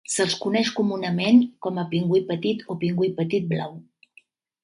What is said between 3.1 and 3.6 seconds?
petit